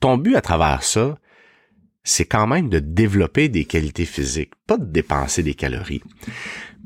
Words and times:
ton 0.00 0.16
but 0.16 0.34
à 0.34 0.40
travers 0.40 0.82
ça, 0.82 1.18
c'est 2.02 2.24
quand 2.24 2.46
même 2.46 2.68
de 2.68 2.78
développer 2.78 3.48
des 3.48 3.64
qualités 3.64 4.06
physiques, 4.06 4.52
pas 4.66 4.78
de 4.78 4.86
dépenser 4.86 5.42
des 5.42 5.54
calories. 5.54 6.02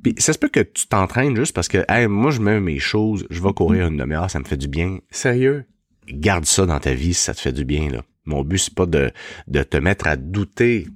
Puis 0.02 0.14
ça 0.18 0.32
se 0.32 0.38
peut 0.38 0.48
que 0.48 0.60
tu 0.60 0.86
t'entraînes 0.86 1.34
juste 1.34 1.54
parce 1.54 1.68
que 1.68 1.84
hey, 1.88 2.08
moi 2.08 2.30
je 2.30 2.40
mets 2.40 2.60
mes 2.60 2.78
choses, 2.78 3.26
je 3.30 3.42
vais 3.42 3.52
courir 3.52 3.86
une 3.86 3.96
demi-heure, 3.96 4.30
ça 4.30 4.38
me 4.38 4.44
fait 4.44 4.56
du 4.56 4.68
bien. 4.68 4.98
Sérieux, 5.10 5.64
garde 6.08 6.44
ça 6.44 6.66
dans 6.66 6.78
ta 6.78 6.92
vie 6.92 7.14
si 7.14 7.22
ça 7.22 7.34
te 7.34 7.40
fait 7.40 7.52
du 7.52 7.64
bien 7.64 7.88
là. 7.90 8.02
Mon 8.26 8.42
but 8.42 8.58
c'est 8.58 8.74
pas 8.74 8.86
de, 8.86 9.12
de 9.46 9.62
te 9.62 9.76
mettre 9.76 10.06
à 10.06 10.16
douter 10.16 10.88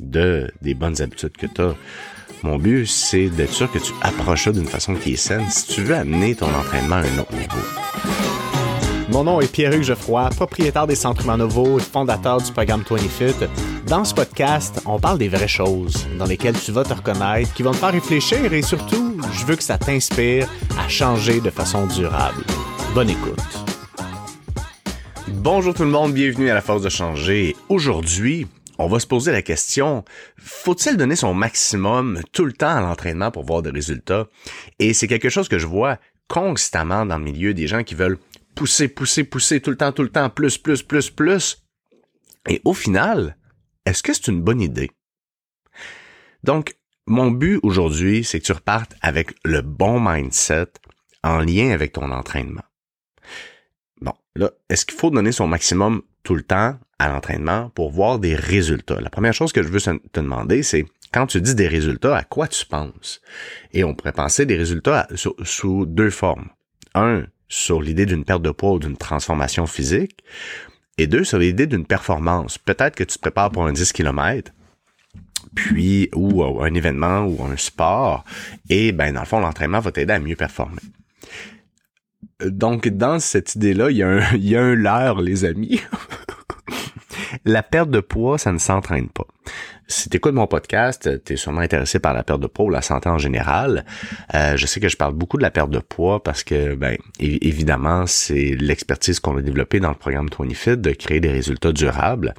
de 0.00 0.50
des 0.62 0.74
bonnes 0.74 1.02
habitudes 1.02 1.36
que 1.36 1.46
tu 1.46 1.60
as. 1.60 1.74
Mon 2.42 2.56
but 2.56 2.86
c'est 2.86 3.28
d'être 3.28 3.52
sûr 3.52 3.70
que 3.70 3.78
tu 3.78 3.92
approches 4.00 4.44
ça 4.44 4.52
d'une 4.52 4.66
façon 4.66 4.94
qui 4.94 5.12
est 5.12 5.16
saine 5.16 5.48
si 5.50 5.66
tu 5.66 5.82
veux 5.82 5.96
amener 5.96 6.34
ton 6.34 6.48
entraînement 6.54 6.96
à 6.96 7.00
un 7.00 7.18
autre 7.18 7.34
niveau. 7.34 8.29
Mon 9.12 9.24
nom 9.24 9.40
est 9.40 9.50
Pierre-Hugues 9.50 9.82
Geoffroy, 9.82 10.30
propriétaire 10.30 10.86
des 10.86 10.94
Centres 10.94 11.36
Novo 11.36 11.80
et 11.80 11.82
fondateur 11.82 12.40
du 12.40 12.52
programme 12.52 12.82
20Fit. 12.82 13.48
Dans 13.88 14.04
ce 14.04 14.14
podcast, 14.14 14.80
on 14.86 15.00
parle 15.00 15.18
des 15.18 15.28
vraies 15.28 15.48
choses 15.48 16.06
dans 16.16 16.26
lesquelles 16.26 16.58
tu 16.58 16.70
vas 16.70 16.84
te 16.84 16.94
reconnaître, 16.94 17.52
qui 17.52 17.64
vont 17.64 17.72
te 17.72 17.78
faire 17.78 17.90
réfléchir 17.90 18.52
et 18.52 18.62
surtout, 18.62 19.16
je 19.32 19.44
veux 19.44 19.56
que 19.56 19.64
ça 19.64 19.78
t'inspire 19.78 20.48
à 20.78 20.88
changer 20.88 21.40
de 21.40 21.50
façon 21.50 21.88
durable. 21.88 22.44
Bonne 22.94 23.10
écoute. 23.10 23.40
Bonjour 25.26 25.74
tout 25.74 25.82
le 25.82 25.90
monde, 25.90 26.12
bienvenue 26.12 26.48
à 26.48 26.54
la 26.54 26.62
force 26.62 26.82
de 26.82 26.88
changer. 26.88 27.56
Aujourd'hui, 27.68 28.46
on 28.78 28.86
va 28.86 29.00
se 29.00 29.08
poser 29.08 29.32
la 29.32 29.42
question, 29.42 30.04
faut-il 30.38 30.96
donner 30.96 31.16
son 31.16 31.34
maximum 31.34 32.20
tout 32.32 32.44
le 32.44 32.52
temps 32.52 32.76
à 32.76 32.80
l'entraînement 32.80 33.32
pour 33.32 33.44
voir 33.44 33.62
des 33.62 33.70
résultats? 33.70 34.28
Et 34.78 34.94
c'est 34.94 35.08
quelque 35.08 35.30
chose 35.30 35.48
que 35.48 35.58
je 35.58 35.66
vois 35.66 35.98
constamment 36.28 37.04
dans 37.06 37.18
le 37.18 37.24
milieu 37.24 37.54
des 37.54 37.66
gens 37.66 37.82
qui 37.82 37.96
veulent 37.96 38.18
pousser, 38.60 38.88
pousser, 38.88 39.24
pousser 39.24 39.62
tout 39.62 39.70
le 39.70 39.76
temps, 39.78 39.90
tout 39.90 40.02
le 40.02 40.10
temps, 40.10 40.28
plus, 40.28 40.58
plus, 40.58 40.82
plus, 40.82 41.08
plus. 41.08 41.64
Et 42.46 42.60
au 42.66 42.74
final, 42.74 43.38
est-ce 43.86 44.02
que 44.02 44.12
c'est 44.12 44.28
une 44.28 44.42
bonne 44.42 44.60
idée? 44.60 44.90
Donc, 46.44 46.76
mon 47.06 47.30
but 47.30 47.58
aujourd'hui, 47.62 48.22
c'est 48.22 48.38
que 48.38 48.44
tu 48.44 48.52
repartes 48.52 48.94
avec 49.00 49.32
le 49.46 49.62
bon 49.62 49.98
mindset 49.98 50.66
en 51.22 51.38
lien 51.38 51.70
avec 51.70 51.94
ton 51.94 52.10
entraînement. 52.10 52.60
Bon, 54.02 54.12
là, 54.36 54.50
est-ce 54.68 54.84
qu'il 54.84 54.98
faut 54.98 55.10
donner 55.10 55.32
son 55.32 55.46
maximum 55.46 56.02
tout 56.22 56.34
le 56.34 56.42
temps 56.42 56.78
à 56.98 57.08
l'entraînement 57.08 57.70
pour 57.70 57.90
voir 57.90 58.18
des 58.18 58.34
résultats? 58.34 59.00
La 59.00 59.08
première 59.08 59.32
chose 59.32 59.54
que 59.54 59.62
je 59.62 59.68
veux 59.68 59.80
te 59.80 60.20
demander, 60.20 60.62
c'est 60.62 60.84
quand 61.14 61.26
tu 61.26 61.40
dis 61.40 61.54
des 61.54 61.66
résultats, 61.66 62.14
à 62.14 62.24
quoi 62.24 62.46
tu 62.46 62.66
penses? 62.66 63.22
Et 63.72 63.84
on 63.84 63.94
pourrait 63.94 64.12
penser 64.12 64.44
des 64.44 64.58
résultats 64.58 65.08
sous 65.14 65.86
deux 65.86 66.10
formes. 66.10 66.50
Un, 66.94 67.24
sur 67.50 67.82
l'idée 67.82 68.06
d'une 68.06 68.24
perte 68.24 68.40
de 68.40 68.50
poids 68.50 68.72
ou 68.72 68.78
d'une 68.78 68.96
transformation 68.96 69.66
physique, 69.66 70.24
et 70.96 71.06
deux, 71.06 71.24
sur 71.24 71.38
l'idée 71.38 71.66
d'une 71.66 71.84
performance. 71.84 72.56
Peut-être 72.56 72.94
que 72.94 73.04
tu 73.04 73.16
te 73.16 73.20
prépares 73.20 73.50
pour 73.50 73.66
un 73.66 73.72
10 73.72 73.92
km, 73.92 74.52
puis 75.54 76.08
ou 76.14 76.42
euh, 76.42 76.62
un 76.62 76.72
événement 76.72 77.24
ou 77.24 77.44
un 77.44 77.56
sport, 77.56 78.24
et 78.68 78.92
ben 78.92 79.12
dans 79.12 79.20
le 79.20 79.26
fond, 79.26 79.40
l'entraînement 79.40 79.80
va 79.80 79.92
t'aider 79.92 80.12
à 80.14 80.18
mieux 80.18 80.36
performer. 80.36 80.80
Donc, 82.44 82.88
dans 82.88 83.18
cette 83.18 83.54
idée-là, 83.56 83.90
il 83.90 83.98
y 83.98 84.02
a 84.02 84.08
un, 84.08 84.20
il 84.34 84.48
y 84.48 84.56
a 84.56 84.62
un 84.62 84.74
leurre, 84.74 85.20
les 85.20 85.44
amis. 85.44 85.80
la 87.44 87.62
perte 87.62 87.90
de 87.90 88.00
poids, 88.00 88.38
ça 88.38 88.52
ne 88.52 88.58
s'entraîne 88.58 89.08
pas 89.08 89.26
si 89.90 90.08
tu 90.08 90.16
écoutes 90.16 90.34
mon 90.34 90.46
podcast, 90.46 91.22
tu 91.24 91.32
es 91.32 91.36
sûrement 91.36 91.60
intéressé 91.60 91.98
par 91.98 92.14
la 92.14 92.22
perte 92.22 92.40
de 92.40 92.46
poids 92.46 92.66
ou 92.66 92.70
la 92.70 92.80
santé 92.80 93.08
en 93.08 93.18
général. 93.18 93.84
Euh, 94.34 94.56
je 94.56 94.66
sais 94.66 94.80
que 94.80 94.88
je 94.88 94.96
parle 94.96 95.14
beaucoup 95.14 95.36
de 95.36 95.42
la 95.42 95.50
perte 95.50 95.70
de 95.70 95.80
poids 95.80 96.22
parce 96.22 96.44
que, 96.44 96.74
ben, 96.74 96.96
évidemment, 97.18 98.06
c'est 98.06 98.54
l'expertise 98.58 99.18
qu'on 99.20 99.36
a 99.36 99.42
développée 99.42 99.80
dans 99.80 99.88
le 99.88 99.96
programme 99.96 100.28
20Fit 100.28 100.76
de 100.76 100.92
créer 100.92 101.20
des 101.20 101.30
résultats 101.30 101.72
durables. 101.72 102.34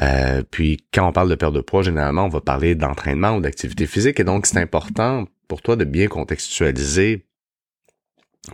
Euh, 0.00 0.42
puis, 0.50 0.84
quand 0.92 1.06
on 1.06 1.12
parle 1.12 1.28
de 1.28 1.34
perte 1.34 1.54
de 1.54 1.60
poids, 1.60 1.82
généralement, 1.82 2.24
on 2.24 2.30
va 2.30 2.40
parler 2.40 2.74
d'entraînement 2.74 3.36
ou 3.36 3.40
d'activité 3.40 3.86
physique. 3.86 4.18
Et 4.18 4.24
donc, 4.24 4.46
c'est 4.46 4.58
important 4.58 5.26
pour 5.48 5.60
toi 5.60 5.76
de 5.76 5.84
bien 5.84 6.08
contextualiser, 6.08 7.26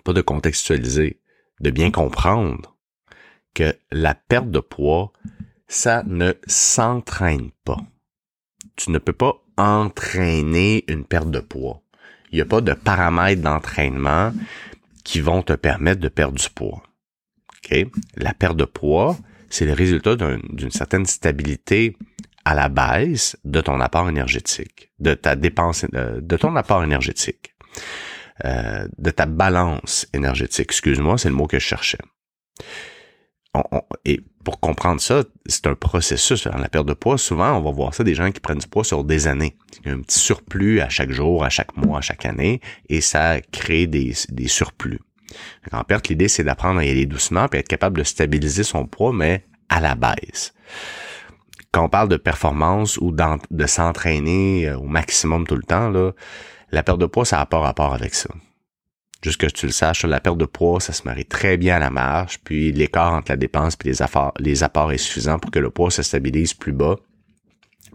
pas 0.03 0.13
de 0.13 0.21
contextualiser, 0.21 1.21
de 1.61 1.71
bien 1.71 1.93
comprendre 1.93 2.77
que 3.55 3.75
la 3.93 4.15
perte 4.15 4.51
de 4.51 4.61
poids, 4.61 5.13
ça 5.69 6.03
ne 6.07 6.33
s'entraîne 6.47 7.51
pas 7.65 7.79
tu 8.77 8.91
ne 8.91 8.99
peux 8.99 9.13
pas 9.13 9.43
entraîner 9.57 10.85
une 10.89 11.05
perte 11.05 11.31
de 11.31 11.41
poids. 11.41 11.83
Il 12.31 12.37
n'y 12.37 12.43
a 12.43 12.47
pas 12.47 12.61
de 12.61 12.73
paramètres 12.73 13.43
d'entraînement 13.43 14.33
qui 15.05 15.21
vont 15.21 15.43
te 15.43 15.55
permettre 15.55 16.01
de 16.01 16.09
perdre 16.09 16.39
du 16.39 16.51
poids. 16.51 16.83
Okay? 17.59 17.91
La 18.17 18.35
perte 18.35 18.57
de 18.57 18.65
poids, 18.65 19.17
c'est 19.49 19.65
le 19.65 19.73
résultat 19.73 20.17
d'une 20.17 20.71
certaine 20.71 21.07
stabilité 21.07 21.97
à 22.45 22.55
la 22.55 22.69
baisse 22.69 23.37
de 23.45 23.61
ton 23.61 23.81
apport 23.81 24.09
énergétique, 24.09 24.91
de 24.99 25.15
ta 25.15 25.35
dépense, 25.35 25.85
de, 25.93 26.37
ton 26.37 26.55
apport 26.55 26.85
énergétique, 26.85 27.57
euh, 28.45 28.87
de 28.99 29.11
ta 29.11 29.27
balance 29.27 30.07
énergétique. 30.13 30.67
Excuse-moi, 30.67 31.19
c'est 31.19 31.29
le 31.29 31.35
mot 31.35 31.47
que 31.47 31.59
je 31.59 31.65
cherchais. 31.65 31.99
Et 34.05 34.21
pour 34.45 34.61
comprendre 34.61 35.01
ça, 35.01 35.25
c'est 35.47 35.67
un 35.67 35.75
processus. 35.75 36.47
Dans 36.47 36.59
la 36.59 36.69
perte 36.69 36.87
de 36.87 36.95
poids, 36.95 37.19
souvent, 37.19 37.57
on 37.59 37.63
va 37.63 37.71
voir 37.73 37.95
ça 37.95 38.05
des 38.05 38.15
gens 38.15 38.31
qui 38.31 38.41
prennent 38.41 38.59
du 38.59 38.69
poids 38.69 38.85
sur 38.85 39.05
des 39.05 39.27
années. 39.27 39.57
Il 39.81 39.89
y 39.89 39.91
a 39.91 39.95
un 39.95 40.01
petit 40.01 40.19
surplus 40.19 40.81
à 40.81 40.89
chaque 40.89 41.11
jour, 41.11 41.45
à 41.45 41.49
chaque 41.49 41.77
mois, 41.77 41.99
à 41.99 42.01
chaque 42.01 42.25
année, 42.25 42.61
et 42.89 43.01
ça 43.01 43.41
crée 43.53 43.87
des, 43.87 44.15
des 44.29 44.49
surplus. 44.49 45.01
En 45.73 45.83
perte, 45.83 46.09
l'idée, 46.09 46.29
c'est 46.29 46.45
d'apprendre 46.45 46.81
à 46.81 46.85
y 46.85 46.91
aller 46.91 47.07
doucement, 47.07 47.49
puis 47.49 47.59
être 47.59 47.69
capable 47.69 47.99
de 47.99 48.05
stabiliser 48.05 48.63
son 48.63 48.87
poids, 48.87 49.13
mais 49.13 49.45
à 49.69 49.81
la 49.81 49.95
baisse. 49.95 50.55
Quand 51.73 51.85
on 51.85 51.89
parle 51.89 52.09
de 52.09 52.17
performance 52.17 52.97
ou 52.99 53.13
de 53.13 53.67
s'entraîner 53.67 54.69
euh, 54.69 54.79
au 54.79 54.87
maximum 54.87 55.47
tout 55.47 55.57
le 55.57 55.63
temps, 55.63 55.93
la 56.71 56.83
perte 56.83 56.99
de 56.99 57.07
poids, 57.07 57.25
ça 57.25 57.39
n'a 57.39 57.47
pas 57.47 57.59
rapport 57.59 57.93
avec 57.93 58.15
ça. 58.15 58.31
Juste 59.23 59.41
que 59.41 59.47
tu 59.47 59.67
le 59.67 59.73
saches, 59.73 60.05
la 60.05 60.21
perte 60.21 60.39
de 60.39 60.45
poids, 60.45 60.79
ça 60.81 60.93
se 60.93 61.03
marie 61.05 61.25
très 61.25 61.57
bien 61.57 61.77
à 61.77 61.79
la 61.79 61.91
marche, 61.91 62.39
puis 62.45 62.71
l'écart 62.73 63.15
entre 63.15 63.33
la 63.33 63.37
dépense 63.37 63.77
et 63.85 63.89
les, 63.89 64.03
apports, 64.03 64.35
les 64.39 64.63
apports 64.63 64.93
est 64.93 64.99
suffisant 64.99 65.39
pour 65.39 65.51
que 65.51 65.59
le 65.59 65.71
poids 65.71 65.91
se 65.91 66.03
stabilise 66.03 66.55
plus 66.55 66.73
bas. 66.73 66.97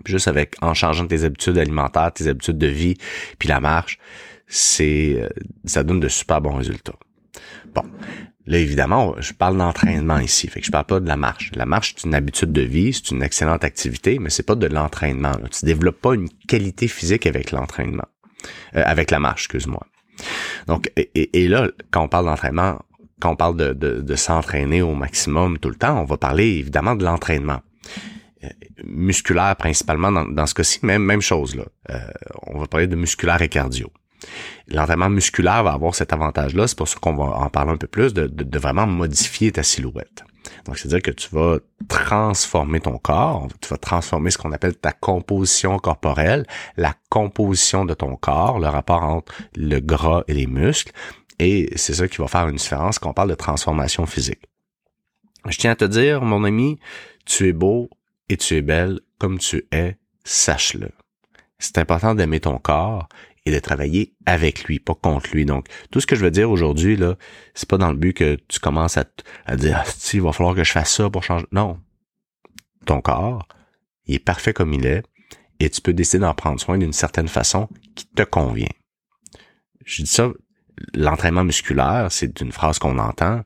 juste 0.05 0.27
avec, 0.27 0.55
en 0.61 0.73
changeant 0.73 1.05
tes 1.05 1.23
habitudes 1.23 1.57
alimentaires, 1.57 2.11
tes 2.11 2.27
habitudes 2.27 2.57
de 2.57 2.67
vie, 2.67 2.95
puis 3.37 3.47
la 3.47 3.59
marche, 3.59 3.99
c'est, 4.47 5.15
euh, 5.17 5.29
ça 5.65 5.83
donne 5.83 5.99
de 5.99 6.09
super 6.09 6.41
bons 6.41 6.55
résultats. 6.55 6.97
Bon. 7.73 7.83
Là, 8.47 8.57
évidemment, 8.57 9.15
je 9.19 9.33
parle 9.33 9.57
d'entraînement 9.57 10.17
ici. 10.17 10.47
Fait 10.47 10.59
que 10.59 10.65
je 10.65 10.71
parle 10.71 10.85
pas 10.85 10.99
de 10.99 11.07
la 11.07 11.15
marche. 11.15 11.51
La 11.55 11.65
marche, 11.65 11.93
c'est 11.95 12.07
une 12.07 12.15
habitude 12.15 12.51
de 12.51 12.61
vie, 12.61 12.91
c'est 12.91 13.11
une 13.11 13.21
excellente 13.21 13.63
activité, 13.63 14.17
mais 14.19 14.29
c'est 14.29 14.43
pas 14.43 14.55
de 14.55 14.65
l'entraînement. 14.67 15.33
Tu 15.51 15.65
développes 15.65 16.01
pas 16.01 16.15
une 16.15 16.29
qualité 16.47 16.87
physique 16.87 17.27
avec 17.27 17.51
l'entraînement. 17.51 18.07
Euh, 18.75 18.83
avec 18.83 19.11
la 19.11 19.19
marche, 19.19 19.43
excuse-moi. 19.43 19.85
Donc, 20.67 20.91
et, 20.95 21.47
là, 21.47 21.69
quand 21.91 22.03
on 22.03 22.07
parle 22.07 22.25
d'entraînement, 22.25 22.79
quand 23.19 23.31
on 23.31 23.35
parle 23.35 23.55
de, 23.55 24.15
s'entraîner 24.15 24.81
au 24.81 24.95
maximum 24.95 25.57
tout 25.57 25.69
le 25.69 25.75
temps, 25.75 25.99
on 25.99 26.05
va 26.05 26.17
parler 26.17 26.45
évidemment 26.45 26.95
de 26.95 27.03
l'entraînement 27.03 27.61
euh, 28.43 28.49
musculaire 28.83 29.55
principalement 29.55 30.11
dans, 30.11 30.25
dans 30.25 30.47
ce 30.47 30.53
cas-ci, 30.53 30.79
même 30.83 31.03
même 31.03 31.21
chose 31.21 31.55
là. 31.55 31.65
Euh, 31.91 31.99
on 32.47 32.59
va 32.59 32.67
parler 32.67 32.87
de 32.87 32.95
musculaire 32.95 33.41
et 33.41 33.49
cardio. 33.49 33.91
L'entraînement 34.67 35.09
musculaire 35.09 35.63
va 35.63 35.73
avoir 35.73 35.95
cet 35.95 36.13
avantage-là, 36.13 36.67
c'est 36.67 36.77
pour 36.77 36.87
ça 36.87 36.97
qu'on 36.99 37.15
va 37.15 37.23
en 37.23 37.49
parler 37.49 37.71
un 37.71 37.77
peu 37.77 37.87
plus, 37.87 38.13
de, 38.13 38.27
de, 38.27 38.43
de 38.43 38.59
vraiment 38.59 38.87
modifier 38.87 39.51
ta 39.51 39.63
silhouette. 39.63 40.23
Donc, 40.65 40.77
c'est-à-dire 40.77 41.01
que 41.01 41.11
tu 41.11 41.29
vas 41.31 41.57
transformer 41.87 42.79
ton 42.79 42.97
corps, 42.97 43.47
tu 43.61 43.69
vas 43.69 43.77
transformer 43.77 44.31
ce 44.31 44.37
qu'on 44.37 44.51
appelle 44.51 44.75
ta 44.75 44.91
composition 44.91 45.77
corporelle, 45.79 46.45
la 46.77 46.93
composition 47.09 47.85
de 47.85 47.93
ton 47.93 48.15
corps, 48.15 48.59
le 48.59 48.67
rapport 48.67 49.03
entre 49.03 49.33
le 49.55 49.79
gras 49.79 50.23
et 50.27 50.33
les 50.33 50.47
muscles, 50.47 50.91
et 51.39 51.71
c'est 51.75 51.95
ça 51.95 52.07
qui 52.07 52.17
va 52.17 52.27
faire 52.27 52.47
une 52.47 52.57
différence 52.57 52.99
quand 52.99 53.09
on 53.09 53.13
parle 53.13 53.29
de 53.29 53.35
transformation 53.35 54.05
physique. 54.05 54.41
Je 55.47 55.57
tiens 55.57 55.71
à 55.71 55.75
te 55.75 55.85
dire, 55.85 56.21
mon 56.21 56.43
ami, 56.43 56.79
tu 57.25 57.47
es 57.47 57.53
beau 57.53 57.89
et 58.29 58.37
tu 58.37 58.55
es 58.55 58.61
belle 58.61 58.99
comme 59.17 59.39
tu 59.39 59.65
es, 59.71 59.97
sache-le. 60.23 60.89
C'est 61.57 61.79
important 61.79 62.13
d'aimer 62.13 62.39
ton 62.39 62.57
corps 62.59 63.07
et 63.45 63.51
de 63.51 63.59
travailler 63.59 64.13
avec 64.25 64.65
lui, 64.65 64.79
pas 64.79 64.93
contre 64.93 65.31
lui. 65.33 65.45
Donc, 65.45 65.67
tout 65.89 65.99
ce 65.99 66.07
que 66.07 66.15
je 66.15 66.21
veux 66.21 66.31
dire 66.31 66.51
aujourd'hui, 66.51 66.95
là, 66.95 67.15
c'est 67.53 67.67
pas 67.67 67.77
dans 67.77 67.91
le 67.91 67.97
but 67.97 68.13
que 68.13 68.37
tu 68.47 68.59
commences 68.59 68.97
à, 68.97 69.05
dire, 69.55 69.83
ah, 69.83 69.89
il 70.13 70.21
va 70.21 70.31
falloir 70.31 70.55
que 70.55 70.63
je 70.63 70.71
fasse 70.71 70.93
ça 70.93 71.09
pour 71.09 71.23
changer. 71.23 71.45
Non. 71.51 71.79
Ton 72.85 73.01
corps, 73.01 73.47
il 74.05 74.15
est 74.15 74.19
parfait 74.19 74.53
comme 74.53 74.73
il 74.73 74.85
est 74.85 75.03
et 75.59 75.69
tu 75.69 75.81
peux 75.81 75.93
décider 75.93 76.19
d'en 76.19 76.33
prendre 76.33 76.59
soin 76.59 76.77
d'une 76.77 76.93
certaine 76.93 77.27
façon 77.27 77.67
qui 77.95 78.07
te 78.07 78.23
convient. 78.23 78.69
Je 79.85 80.03
dis 80.03 80.09
ça, 80.09 80.31
l'entraînement 80.93 81.43
musculaire, 81.43 82.07
c'est 82.11 82.41
une 82.41 82.51
phrase 82.51 82.79
qu'on 82.79 82.97
entend. 82.97 83.43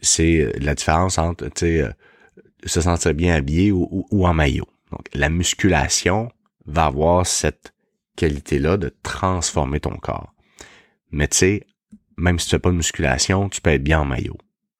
C'est 0.00 0.52
la 0.58 0.74
différence 0.74 1.18
entre, 1.18 1.48
tu 1.48 1.82
euh, 1.82 1.90
se 2.64 2.80
sentir 2.80 3.14
bien 3.14 3.34
habillé 3.34 3.70
ou, 3.70 4.06
ou 4.10 4.26
en 4.26 4.34
maillot. 4.34 4.66
Donc, 4.90 5.06
la 5.14 5.28
musculation 5.28 6.30
va 6.66 6.86
avoir 6.86 7.26
cette 7.26 7.72
qualité-là 8.16 8.76
de 8.76 8.94
transformer 9.02 9.80
ton 9.80 9.96
corps. 9.96 10.32
Mais 11.10 11.28
tu 11.28 11.36
sais, 11.38 11.66
même 12.16 12.38
si 12.38 12.46
tu 12.46 12.50
fais 12.50 12.58
pas 12.58 12.70
de 12.70 12.76
musculation, 12.76 13.48
tu 13.48 13.60
peux 13.60 13.70
être 13.70 13.82
bien 13.82 14.00
en 14.00 14.04
maillot. 14.04 14.38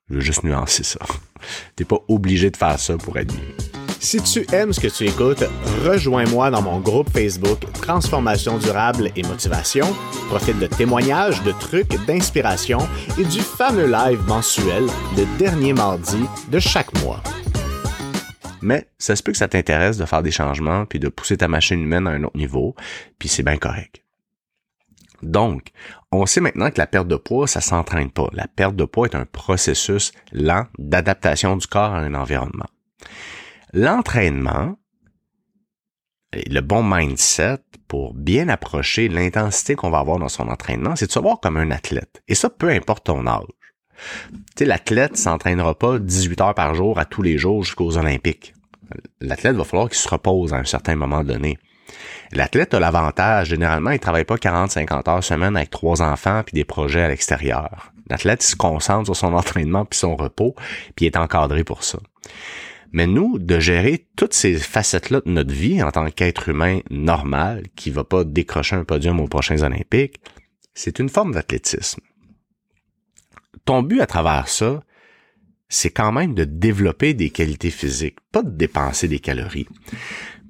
Je 0.08 0.14
veux 0.14 0.20
juste 0.20 0.44
nuancer 0.44 0.82
ça. 0.82 1.00
T'es 1.76 1.84
pas 1.84 1.98
obligé 2.08 2.50
de 2.50 2.56
faire 2.56 2.78
ça 2.78 2.96
pour 2.96 3.18
être 3.18 3.32
bien. 3.32 3.44
Si 4.02 4.20
tu 4.20 4.44
aimes 4.52 4.72
ce 4.72 4.80
que 4.80 4.88
tu 4.88 5.06
écoutes, 5.06 5.44
rejoins-moi 5.84 6.50
dans 6.50 6.60
mon 6.60 6.80
groupe 6.80 7.08
Facebook 7.10 7.60
Transformation 7.80 8.58
durable 8.58 9.12
et 9.14 9.22
motivation. 9.22 9.86
Profite 10.28 10.58
de 10.58 10.66
témoignages, 10.66 11.40
de 11.44 11.52
trucs, 11.52 11.94
d'inspiration 12.04 12.78
et 13.16 13.24
du 13.24 13.40
fameux 13.40 13.86
live 13.86 14.20
mensuel 14.26 14.86
le 15.16 15.38
dernier 15.38 15.72
mardi 15.72 16.24
de 16.48 16.58
chaque 16.58 16.92
mois. 17.04 17.22
Mais 18.62 18.88
ça 18.98 19.16
se 19.16 19.22
peut 19.22 19.32
que 19.32 19.38
ça 19.38 19.48
t'intéresse 19.48 19.96
de 19.96 20.04
faire 20.04 20.22
des 20.22 20.30
changements 20.30 20.86
puis 20.86 20.98
de 20.98 21.08
pousser 21.08 21.36
ta 21.36 21.48
machine 21.48 21.80
humaine 21.80 22.06
à 22.06 22.10
un 22.10 22.22
autre 22.24 22.36
niveau, 22.36 22.74
puis 23.18 23.28
c'est 23.28 23.42
bien 23.42 23.56
correct. 23.56 24.02
Donc, 25.22 25.68
on 26.10 26.26
sait 26.26 26.40
maintenant 26.40 26.70
que 26.70 26.78
la 26.78 26.86
perte 26.86 27.06
de 27.06 27.16
poids, 27.16 27.46
ça 27.46 27.60
s'entraîne 27.60 28.10
pas. 28.10 28.28
La 28.32 28.48
perte 28.48 28.74
de 28.74 28.84
poids 28.84 29.06
est 29.06 29.14
un 29.14 29.24
processus 29.24 30.12
lent 30.32 30.66
d'adaptation 30.78 31.56
du 31.56 31.66
corps 31.66 31.94
à 31.94 31.98
un 31.98 32.14
environnement. 32.14 32.66
L'entraînement, 33.72 34.76
le 36.32 36.60
bon 36.60 36.82
mindset 36.82 37.58
pour 37.88 38.14
bien 38.14 38.48
approcher 38.48 39.08
l'intensité 39.08 39.74
qu'on 39.74 39.90
va 39.90 39.98
avoir 39.98 40.18
dans 40.18 40.28
son 40.28 40.48
entraînement, 40.48 40.96
c'est 40.96 41.06
de 41.06 41.12
se 41.12 41.18
voir 41.18 41.40
comme 41.40 41.56
un 41.56 41.70
athlète. 41.70 42.22
Et 42.26 42.34
ça, 42.34 42.50
peu 42.50 42.68
importe 42.68 43.04
ton 43.04 43.26
âge. 43.26 43.46
Tu 44.30 44.38
sais, 44.58 44.64
l'athlète 44.64 45.16
s'entraînera 45.16 45.78
pas 45.78 45.98
18 45.98 46.40
heures 46.40 46.54
par 46.54 46.74
jour 46.74 46.98
à 46.98 47.04
tous 47.04 47.22
les 47.22 47.38
jours 47.38 47.64
jusqu'aux 47.64 47.96
Olympiques. 47.96 48.54
L'athlète 49.20 49.56
va 49.56 49.64
falloir 49.64 49.88
qu'il 49.88 49.98
se 49.98 50.08
repose 50.08 50.52
à 50.52 50.56
un 50.56 50.64
certain 50.64 50.96
moment 50.96 51.24
donné. 51.24 51.58
L'athlète 52.32 52.74
a 52.74 52.80
l'avantage, 52.80 53.48
généralement, 53.48 53.90
il 53.90 53.98
travaille 53.98 54.24
pas 54.24 54.36
40-50 54.36 55.10
heures 55.10 55.24
semaine 55.24 55.56
avec 55.56 55.70
trois 55.70 56.00
enfants 56.00 56.42
puis 56.44 56.54
des 56.54 56.64
projets 56.64 57.02
à 57.02 57.08
l'extérieur. 57.08 57.92
L'athlète 58.08 58.42
se 58.42 58.56
concentre 58.56 59.06
sur 59.06 59.16
son 59.16 59.34
entraînement 59.34 59.84
puis 59.84 59.98
son 59.98 60.16
repos, 60.16 60.54
puis 60.96 61.06
est 61.06 61.16
encadré 61.16 61.64
pour 61.64 61.84
ça. 61.84 61.98
Mais 62.92 63.06
nous, 63.06 63.38
de 63.38 63.58
gérer 63.58 64.06
toutes 64.16 64.34
ces 64.34 64.54
facettes-là 64.54 65.22
de 65.24 65.30
notre 65.30 65.52
vie 65.52 65.82
en 65.82 65.90
tant 65.90 66.10
qu'être 66.10 66.50
humain 66.50 66.80
normal 66.90 67.64
qui 67.74 67.90
va 67.90 68.04
pas 68.04 68.24
décrocher 68.24 68.76
un 68.76 68.84
podium 68.84 69.18
aux 69.20 69.28
prochains 69.28 69.62
Olympiques, 69.62 70.20
c'est 70.74 70.98
une 70.98 71.08
forme 71.08 71.32
d'athlétisme. 71.32 72.02
Ton 73.64 73.82
but 73.82 74.00
à 74.00 74.06
travers 74.06 74.48
ça, 74.48 74.82
c'est 75.68 75.90
quand 75.90 76.12
même 76.12 76.34
de 76.34 76.44
développer 76.44 77.14
des 77.14 77.30
qualités 77.30 77.70
physiques, 77.70 78.18
pas 78.30 78.42
de 78.42 78.50
dépenser 78.50 79.08
des 79.08 79.20
calories. 79.20 79.68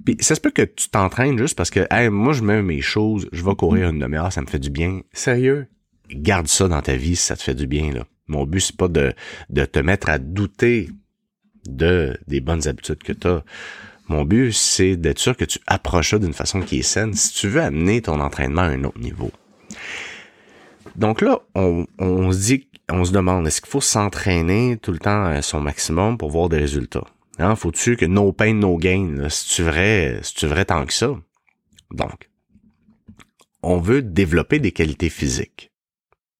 Puis 0.05 0.17
ça 0.19 0.35
se 0.35 0.41
peut 0.41 0.51
que 0.51 0.63
tu 0.63 0.89
t'entraînes 0.89 1.37
juste 1.37 1.55
parce 1.55 1.69
que 1.69 1.87
hey, 1.89 2.09
moi 2.09 2.33
je 2.33 2.43
mets 2.43 2.61
mes 2.61 2.81
choses, 2.81 3.29
je 3.31 3.43
vais 3.43 3.55
courir 3.55 3.89
une 3.89 3.99
demi-heure, 3.99 4.33
ça 4.33 4.41
me 4.41 4.47
fait 4.47 4.59
du 4.59 4.69
bien. 4.69 5.01
Sérieux, 5.13 5.67
garde 6.09 6.47
ça 6.47 6.67
dans 6.67 6.81
ta 6.81 6.95
vie 6.95 7.15
si 7.15 7.23
ça 7.23 7.37
te 7.37 7.43
fait 7.43 7.55
du 7.55 7.67
bien. 7.67 7.91
Mon 8.27 8.45
but 8.45 8.59
c'est 8.59 8.75
pas 8.75 8.89
de, 8.89 9.13
de 9.49 9.65
te 9.65 9.79
mettre 9.79 10.09
à 10.09 10.17
douter 10.17 10.89
de 11.65 12.17
des 12.27 12.41
bonnes 12.41 12.67
habitudes 12.67 13.01
que 13.01 13.13
tu 13.13 13.27
as. 13.27 13.43
Mon 14.09 14.25
but, 14.25 14.51
c'est 14.51 14.97
d'être 14.97 15.19
sûr 15.19 15.37
que 15.37 15.45
tu 15.45 15.59
approches 15.65 16.11
ça 16.11 16.19
d'une 16.19 16.33
façon 16.33 16.61
qui 16.61 16.79
est 16.79 16.83
saine 16.83 17.13
si 17.13 17.33
tu 17.33 17.47
veux 17.47 17.61
amener 17.61 18.01
ton 18.01 18.19
entraînement 18.19 18.63
à 18.63 18.65
un 18.65 18.83
autre 18.83 18.99
niveau. 18.99 19.31
Donc 20.95 21.21
là, 21.21 21.39
on, 21.55 21.87
on 21.97 22.31
se 22.31 22.39
dit, 22.39 22.67
on 22.93 23.03
se 23.05 23.11
demande, 23.11 23.47
est-ce 23.47 23.59
qu'il 23.59 23.71
faut 23.71 23.81
s'entraîner 23.81 24.77
tout 24.77 24.91
le 24.91 24.99
temps 24.99 25.25
à 25.25 25.41
son 25.41 25.59
maximum 25.59 26.19
pour 26.19 26.29
voir 26.29 26.47
des 26.47 26.59
résultats? 26.59 27.05
Hein, 27.39 27.55
faut-tu 27.55 27.97
que 27.97 28.05
no 28.05 28.31
pain, 28.31 28.53
no 28.53 28.77
gain, 28.77 29.27
si 29.29 29.55
tu 29.55 29.63
vrai, 29.63 30.19
si 30.21 30.35
tu 30.35 30.45
vrai 30.45 30.65
tant 30.65 30.85
que 30.85 30.93
ça? 30.93 31.09
Donc, 31.89 32.29
on 33.63 33.79
veut 33.79 34.03
développer 34.03 34.59
des 34.59 34.71
qualités 34.71 35.09
physiques. 35.09 35.71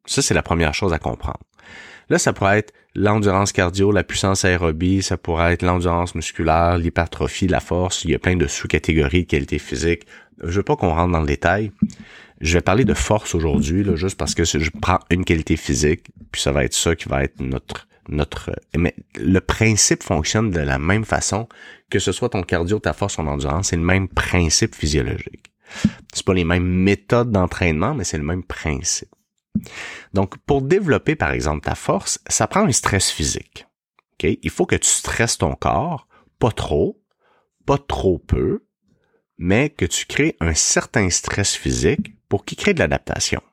Ça, 0.05 0.21
c'est 0.21 0.35
la 0.35 0.43
première 0.43 0.75
chose 0.75 0.93
à 0.93 0.99
comprendre. 0.99 1.39
Là, 2.09 2.19
ça 2.19 2.33
pourrait 2.33 2.59
être 2.59 2.73
l'endurance 2.93 3.51
cardio, 3.51 3.91
la 3.91 4.03
puissance 4.03 4.45
aérobie, 4.45 5.01
ça 5.01 5.17
pourrait 5.17 5.53
être 5.53 5.63
l'endurance 5.63 6.13
musculaire, 6.13 6.77
l'hypertrophie, 6.77 7.47
la 7.47 7.61
force. 7.61 8.03
Il 8.03 8.11
y 8.11 8.15
a 8.15 8.19
plein 8.19 8.35
de 8.35 8.45
sous-catégories 8.45 9.23
de 9.23 9.27
qualité 9.27 9.57
physique. 9.57 10.05
Je 10.43 10.57
veux 10.57 10.63
pas 10.63 10.75
qu'on 10.75 10.93
rentre 10.93 11.13
dans 11.13 11.21
le 11.21 11.25
détail. 11.25 11.71
Je 12.43 12.57
vais 12.57 12.61
parler 12.61 12.83
de 12.83 12.93
force 12.93 13.35
aujourd'hui, 13.35 13.85
là, 13.85 13.95
juste 13.95 14.17
parce 14.17 14.35
que 14.35 14.43
je 14.43 14.69
prends 14.81 14.99
une 15.09 15.23
qualité 15.23 15.55
physique, 15.55 16.07
puis 16.29 16.41
ça 16.41 16.51
va 16.51 16.65
être 16.65 16.73
ça 16.73 16.93
qui 16.93 17.07
va 17.07 17.23
être 17.23 17.39
notre 17.39 17.87
notre 18.09 18.51
mais 18.75 18.93
le 19.15 19.39
principe 19.39 20.03
fonctionne 20.03 20.51
de 20.51 20.59
la 20.59 20.77
même 20.77 21.05
façon 21.05 21.47
que 21.89 21.99
ce 21.99 22.11
soit 22.11 22.27
ton 22.27 22.43
cardio, 22.43 22.79
ta 22.79 22.91
force, 22.91 23.15
ton 23.15 23.27
endurance, 23.27 23.69
c'est 23.69 23.77
le 23.77 23.81
même 23.81 24.09
principe 24.09 24.75
physiologique. 24.75 25.53
C'est 26.13 26.25
pas 26.25 26.33
les 26.33 26.43
mêmes 26.43 26.67
méthodes 26.67 27.31
d'entraînement, 27.31 27.93
mais 27.93 28.03
c'est 28.03 28.17
le 28.17 28.25
même 28.25 28.43
principe. 28.43 29.15
Donc, 30.13 30.37
pour 30.39 30.61
développer, 30.61 31.15
par 31.15 31.31
exemple, 31.31 31.63
ta 31.63 31.75
force, 31.75 32.19
ça 32.27 32.47
prend 32.47 32.65
un 32.65 32.73
stress 32.73 33.09
physique. 33.09 33.67
Il 34.21 34.49
faut 34.49 34.65
que 34.65 34.75
tu 34.75 34.89
stresses 34.89 35.37
ton 35.37 35.55
corps, 35.55 36.09
pas 36.39 36.51
trop, 36.51 37.01
pas 37.65 37.77
trop 37.77 38.19
peu, 38.19 38.65
mais 39.37 39.69
que 39.69 39.85
tu 39.85 40.05
crées 40.05 40.35
un 40.41 40.53
certain 40.53 41.09
stress 41.09 41.55
physique 41.55 42.13
pour 42.33 42.45
qu'il 42.45 42.57
crée 42.57 42.73
de 42.73 42.79
l'adaptation. 42.79 43.43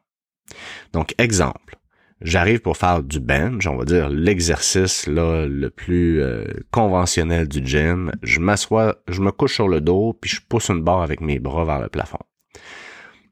Donc, 0.94 1.14
exemple, 1.18 1.76
j'arrive 2.22 2.60
pour 2.60 2.78
faire 2.78 3.02
du 3.02 3.20
bench, 3.20 3.66
on 3.66 3.76
va 3.76 3.84
dire 3.84 4.08
l'exercice 4.08 5.06
le 5.06 5.68
plus 5.68 6.22
euh, 6.22 6.46
conventionnel 6.70 7.46
du 7.46 7.60
gym. 7.62 8.10
Je 8.22 8.40
m'assois, 8.40 8.96
je 9.06 9.20
me 9.20 9.32
couche 9.32 9.56
sur 9.56 9.68
le 9.68 9.82
dos, 9.82 10.16
puis 10.18 10.30
je 10.30 10.40
pousse 10.40 10.70
une 10.70 10.82
barre 10.82 11.02
avec 11.02 11.20
mes 11.20 11.38
bras 11.38 11.66
vers 11.66 11.78
le 11.78 11.90
plafond. 11.90 12.20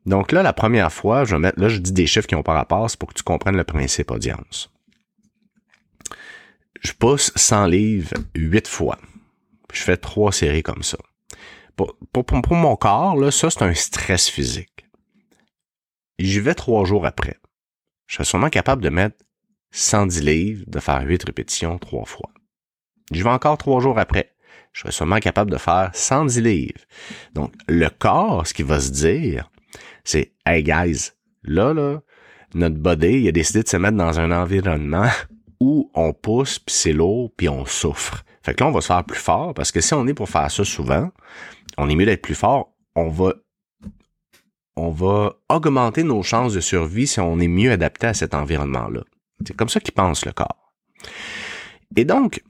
Donc 0.05 0.33
là, 0.33 0.43
la 0.43 0.53
première 0.53 0.93
fois, 0.93 1.25
je 1.25 1.35
vais 1.35 1.41
mettre, 1.41 1.59
là, 1.59 1.71
je 1.71 1.79
dis 1.79 1.93
des 1.93 2.06
chiffres 2.06 2.27
qui 2.27 2.35
ont 2.35 2.43
pas 2.43 2.53
rapport, 2.53 2.91
c'est 2.91 2.99
pour 2.99 3.09
que 3.09 3.15
tu 3.15 3.23
comprennes 3.23 3.56
le 3.56 3.65
principe 3.65 4.11
audience. 4.11 4.71
Je 6.83 6.93
pousse 6.93 7.33
100 7.37 7.69
livres 7.69 8.12
8 8.37 8.69
fois. 8.69 8.99
Je 9.73 9.83
fais 9.83 9.97
trois 9.97 10.31
séries 10.31 10.62
comme 10.62 10.83
ça. 10.83 10.99
Pour, 11.75 11.97
pour, 12.12 12.27
pour 12.27 12.55
mon 12.55 12.77
corps, 12.77 13.17
là, 13.17 13.31
ça, 13.31 13.49
c'est 13.49 13.62
un 13.62 13.73
stress 13.73 14.29
physique. 14.29 14.79
J'y 16.19 16.41
vais 16.41 16.55
trois 16.55 16.85
jours 16.85 17.06
après. 17.06 17.37
Je 18.06 18.15
serais 18.15 18.25
sûrement 18.25 18.50
capable 18.50 18.82
de 18.82 18.88
mettre 18.88 19.17
110 19.70 20.23
livres, 20.23 20.65
de 20.67 20.81
faire 20.81 21.03
8 21.03 21.25
répétitions 21.25 21.79
trois 21.79 22.06
fois. 22.06 22.31
J'y 23.12 23.23
vais 23.23 23.31
encore 23.31 23.59
trois 23.59 23.81
jours 23.81 23.99
après. 23.99 24.35
Je 24.73 24.81
serais 24.81 24.93
sûrement 24.93 25.20
capable 25.20 25.50
de 25.50 25.56
faire 25.56 25.91
110 25.94 26.41
livres. 26.41 26.81
Donc, 27.35 27.53
le 27.69 27.88
corps, 27.88 28.47
ce 28.47 28.55
qu'il 28.55 28.65
va 28.65 28.81
se 28.81 28.91
dire, 28.91 29.50
c'est 30.05 30.32
Hey 30.44 30.62
guys, 30.62 31.11
là, 31.43 31.73
là, 31.73 32.00
notre 32.55 32.76
body, 32.76 33.21
il 33.21 33.29
a 33.29 33.32
décidé 33.32 33.62
de 33.62 33.69
se 33.69 33.76
mettre 33.76 33.97
dans 33.97 34.19
un 34.19 34.32
environnement 34.32 35.09
où 35.61 35.91
on 35.94 36.12
pousse, 36.12 36.59
puis 36.59 36.75
c'est 36.75 36.93
lourd, 36.93 37.32
puis 37.37 37.49
on 37.49 37.64
souffre. 37.64 38.25
Fait 38.43 38.55
que 38.55 38.64
là, 38.64 38.71
on 38.71 38.73
va 38.73 38.81
se 38.81 38.87
faire 38.87 39.05
plus 39.05 39.19
fort, 39.19 39.55
parce 39.55 39.71
que 39.71 39.81
si 39.81 39.94
on 39.94 40.06
est 40.06 40.14
pour 40.14 40.29
faire 40.29 40.50
ça 40.50 40.64
souvent, 40.64 41.11
on 41.76 41.88
est 41.88 41.95
mieux 41.95 42.07
d'être 42.07 42.23
plus 42.23 42.35
fort, 42.35 42.73
on 42.95 43.09
va 43.09 43.35
on 44.78 44.90
va 44.90 45.35
augmenter 45.49 46.04
nos 46.04 46.23
chances 46.23 46.54
de 46.54 46.61
survie 46.61 47.06
si 47.06 47.20
on 47.20 47.40
est 47.40 47.49
mieux 47.49 47.73
adapté 47.73 48.06
à 48.06 48.14
cet 48.14 48.35
environnement-là. 48.35 49.02
C'est 49.47 49.56
comme 49.56 49.68
ça 49.68 49.80
qu'il 49.80 49.94
pense 49.94 50.25
le 50.25 50.32
corps. 50.32 50.73
Et 51.97 52.04
donc, 52.04 52.42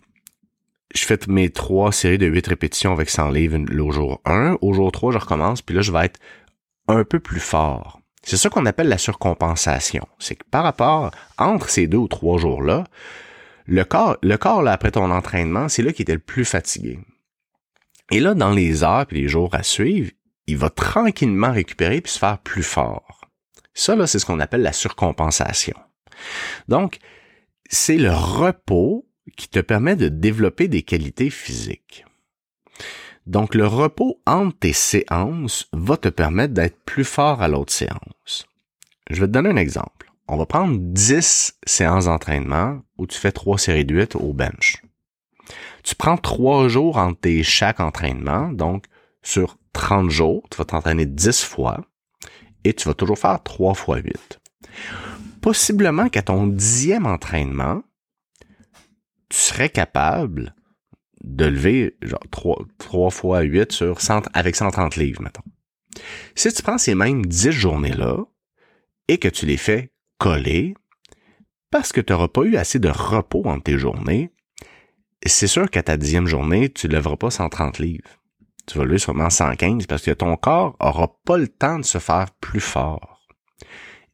je 0.95 1.05
fais 1.05 1.19
mes 1.29 1.51
trois 1.51 1.93
séries 1.93 2.19
de 2.19 2.27
huit 2.27 2.47
répétitions 2.47 2.93
avec 2.93 3.11
100 3.11 3.31
livres 3.31 3.59
au 3.81 3.91
jour 3.91 4.21
1. 4.25 4.59
Au 4.61 4.73
jour 4.73 4.93
3, 4.93 5.13
je 5.13 5.19
recommence, 5.19 5.63
puis 5.63 5.75
là, 5.75 5.83
je 5.83 5.93
vais 5.93 6.07
être 6.07 6.21
un 6.87 7.05
peu 7.05 7.21
plus 7.21 7.41
fort. 7.41 8.01
C'est 8.23 8.37
ça 8.37 8.51
qu'on 8.51 8.67
appelle 8.67 8.89
la 8.89 8.99
surcompensation. 8.99 10.07
C'est 10.19 10.37
que 10.37 10.45
par 10.51 10.65
rapport, 10.65 11.11
entre 11.39 11.71
ces 11.71 11.87
deux 11.87 11.99
ou 11.99 12.09
trois 12.09 12.39
jours-là, 12.39 12.85
le 13.67 13.85
corps, 13.85 14.17
le 14.23 14.37
corps 14.37 14.63
là, 14.63 14.73
après 14.73 14.91
ton 14.91 15.11
entraînement, 15.11 15.69
c'est 15.69 15.83
là 15.83 15.93
qu'il 15.93 16.03
était 16.03 16.15
le 16.15 16.19
plus 16.19 16.45
fatigué. 16.45 16.99
Et 18.11 18.21
là, 18.21 18.35
dans 18.35 18.51
les 18.51 18.83
heures 18.83 19.07
et 19.11 19.15
les 19.15 19.29
jours 19.29 19.55
à 19.55 19.63
suivre, 19.63 20.11
il 20.49 20.57
va 20.57 20.71
tranquillement 20.71 21.53
récupérer 21.53 22.01
puis 22.01 22.11
se 22.11 22.19
faire 22.19 22.39
plus 22.39 22.63
fort. 22.63 23.21
Ça, 23.75 23.95
là, 23.95 24.07
c'est 24.07 24.19
ce 24.19 24.27
qu'on 24.27 24.41
appelle 24.41 24.63
la 24.63 24.73
surcompensation. 24.73 25.77
Donc, 26.67 26.99
c'est 27.69 27.99
le 27.99 28.11
repos 28.11 29.07
qui 29.37 29.49
te 29.49 29.61
permet 29.61 29.95
de 29.95 30.09
développer 30.09 30.67
des 30.67 30.83
qualités 30.83 31.31
physiques. 31.31 32.07
Donc, 33.27 33.55
le 33.55 33.67
repos 33.67 34.23
entre 34.27 34.59
tes 34.59 34.73
séances 34.73 35.69
va 35.75 35.99
te 35.99 36.09
permettre 36.09 36.55
d'être 36.55 36.83
plus 36.85 37.05
fort 37.05 37.43
à 37.43 37.49
l'autre 37.49 37.73
séance. 37.73 38.47
Je 39.11 39.21
vais 39.21 39.27
te 39.27 39.33
donner 39.33 39.51
un 39.51 39.57
exemple. 39.57 40.11
On 40.29 40.39
va 40.39 40.47
prendre 40.47 40.79
10 40.79 41.59
séances 41.67 42.07
d'entraînement 42.07 42.81
où 42.97 43.07
tu 43.07 43.19
fais 43.19 43.33
3 43.33 43.59
séries 43.59 43.85
de 43.85 43.95
8 43.95 44.17
au 44.17 44.33
bench. 44.33 44.83
Tu 45.85 45.95
prends 45.95 46.17
3 46.17 46.69
jours 46.69 46.97
entre 46.97 47.21
tes 47.21 47.43
chaque 47.43 47.81
entraînement, 47.81 48.51
donc 48.51 48.87
sur 49.23 49.59
30 49.73 50.11
jours, 50.11 50.47
tu 50.51 50.59
vas 50.59 50.65
t'entraîner 50.65 51.07
10 51.07 51.45
fois 51.45 51.85
et 52.65 52.73
tu 52.73 52.89
vas 52.89 52.95
toujours 52.95 53.19
faire 53.19 53.43
3 53.43 53.75
fois 53.75 53.99
8. 53.99 54.41
Possiblement 55.41 56.09
qu'à 56.09 56.23
ton 56.23 56.47
dixième 56.47 57.07
entraînement, 57.07 57.83
tu 59.29 59.37
serais 59.37 59.69
capable 59.69 60.55
de 61.23 61.45
lever 61.45 61.97
genre 62.03 62.67
3, 62.79 63.11
fois 63.11 63.41
8 63.41 63.73
sur 63.73 64.01
100, 64.01 64.29
avec 64.33 64.57
130 64.57 64.97
livres, 64.97 65.23
mettons. 65.23 65.43
Si 66.35 66.53
tu 66.53 66.63
prends 66.63 66.79
ces 66.79 66.95
mêmes 66.95 67.27
10 67.27 67.51
journées-là 67.51 68.25
et 69.09 69.19
que 69.19 69.29
tu 69.29 69.47
les 69.47 69.57
fais 69.57 69.93
coller, 70.19 70.75
parce 71.71 71.93
que 71.93 72.01
tu 72.01 72.13
n'auras 72.13 72.29
pas 72.29 72.43
eu 72.43 72.57
assez 72.57 72.79
de 72.79 72.89
repos 72.89 73.43
entre 73.47 73.65
tes 73.65 73.79
journées, 73.79 74.31
c'est 75.27 75.47
sûr 75.47 75.71
qu'à 75.71 75.83
ta 75.83 75.97
dixième 75.97 76.27
journée, 76.27 76.71
tu 76.71 76.89
ne 76.89 76.93
lèveras 76.93 77.17
pas 77.17 77.31
130 77.31 77.79
livres. 77.79 78.18
Tu 78.69 78.77
vas 78.77 78.85
lever 78.85 78.99
seulement 78.99 79.31
115 79.31 79.87
parce 79.87 80.03
que 80.03 80.11
ton 80.11 80.37
corps 80.37 80.77
aura 80.79 81.09
pas 81.25 81.39
le 81.39 81.49
temps 81.49 81.79
de 81.79 81.85
se 81.85 81.99
faire 81.99 82.27
plus 82.41 82.61
fort. 82.61 83.27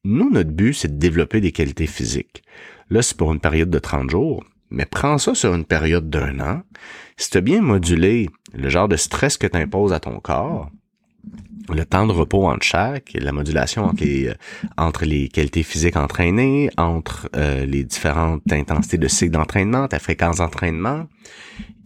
Nous, 0.05 0.31
notre 0.31 0.51
but, 0.51 0.75
c'est 0.75 0.95
de 0.95 0.99
développer 0.99 1.41
des 1.41 1.51
qualités 1.51 1.89
physiques. 1.89 2.45
Là, 2.89 3.03
c'est 3.03 3.17
pour 3.17 3.33
une 3.33 3.41
période 3.41 3.71
de 3.71 3.79
30 3.81 4.11
jours, 4.11 4.45
mais 4.71 4.87
prends 4.87 5.19
ça 5.19 5.35
sur 5.35 5.55
une 5.55 5.65
période 5.65 6.09
d'un 6.09 6.39
an. 6.39 6.63
Si 7.17 7.31
tu 7.31 7.39
as 7.39 7.41
bien 7.41 7.63
modulé 7.63 8.29
le 8.53 8.69
genre 8.69 8.87
de 8.87 8.97
stress 8.97 9.39
que 9.39 9.47
tu 9.49 9.57
imposes 9.57 9.93
à 9.93 9.99
ton 9.99 10.21
corps, 10.21 10.71
le 11.69 11.85
temps 11.85 12.07
de 12.07 12.13
repos 12.13 12.47
entre 12.47 12.63
chaque, 12.63 13.13
la 13.15 13.33
modulation 13.33 13.85
entre 13.85 14.05
les, 14.05 14.29
euh, 14.29 15.29
qualités 15.33 15.63
physiques 15.63 15.97
entraînées, 15.97 16.71
entre 16.77 17.29
euh, 17.35 17.65
les 17.67 17.83
différentes 17.83 18.43
intensités 18.53 18.99
de 18.99 19.09
cycle 19.09 19.33
d'entraînement, 19.33 19.89
ta 19.89 19.99
fréquence 19.99 20.37
d'entraînement 20.37 21.07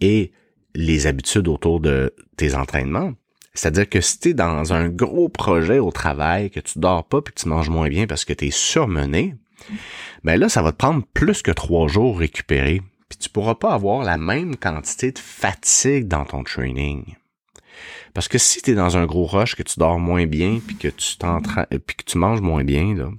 et 0.01 0.33
les 0.79 1.07
habitudes 1.07 1.49
autour 1.49 1.81
de 1.81 2.13
tes 2.37 2.55
entraînements. 2.55 3.13
C'est-à-dire 3.53 3.89
que 3.89 3.99
si 3.99 4.19
tu 4.19 4.29
es 4.29 4.33
dans 4.33 4.71
un 4.71 4.87
gros 4.87 5.27
projet 5.27 5.79
au 5.79 5.91
travail, 5.91 6.49
que 6.49 6.61
tu 6.61 6.79
dors 6.79 7.05
pas 7.05 7.21
puis 7.21 7.33
que 7.33 7.41
tu 7.41 7.49
manges 7.49 7.69
moins 7.69 7.89
bien 7.89 8.07
parce 8.07 8.23
que 8.23 8.31
tu 8.31 8.47
es 8.47 8.51
surmené, 8.51 9.35
ben 10.23 10.39
là, 10.39 10.47
ça 10.47 10.61
va 10.61 10.71
te 10.71 10.77
prendre 10.77 11.03
plus 11.13 11.41
que 11.41 11.51
trois 11.51 11.89
jours 11.89 12.19
récupérer. 12.19 12.81
Puis 13.09 13.17
tu 13.17 13.29
pourras 13.29 13.55
pas 13.55 13.73
avoir 13.73 14.03
la 14.03 14.17
même 14.17 14.55
quantité 14.55 15.11
de 15.11 15.19
fatigue 15.19 16.07
dans 16.07 16.23
ton 16.23 16.43
training. 16.43 17.03
Parce 18.13 18.29
que 18.29 18.37
si 18.37 18.61
tu 18.61 18.71
es 18.71 18.75
dans 18.75 18.95
un 18.95 19.05
gros 19.05 19.25
rush, 19.25 19.55
que 19.55 19.63
tu 19.63 19.79
dors 19.79 19.99
moins 19.99 20.27
bien, 20.27 20.59
puis 20.65 20.77
que 20.77 20.87
tu 20.87 21.17
euh, 21.23 21.65
puis 21.85 21.95
que 21.97 22.03
tu 22.05 22.17
manges 22.17 22.41
moins 22.41 22.63
bien, 22.63 22.95
là, 22.95 23.09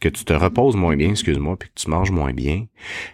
que 0.00 0.08
tu 0.08 0.24
te 0.24 0.32
reposes 0.32 0.76
moins 0.76 0.96
bien, 0.96 1.10
excuse-moi, 1.10 1.56
puis 1.56 1.68
que 1.68 1.74
tu 1.80 1.88
manges 1.88 2.10
moins 2.10 2.32
bien, 2.32 2.66